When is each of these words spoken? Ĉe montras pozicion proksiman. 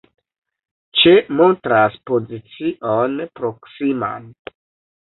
Ĉe 1.01 1.13
montras 1.41 1.99
pozicion 2.11 3.23
proksiman. 3.39 4.29